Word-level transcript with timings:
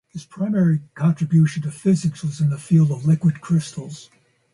His 0.09 0.25
primary 0.25 0.79
contribution 0.95 1.61
to 1.61 1.69
physics 1.69 2.23
was 2.23 2.41
in 2.41 2.49
the 2.49 2.57
field 2.57 2.89
of 2.89 3.05
liquid 3.05 3.39
crystals. 3.39 4.09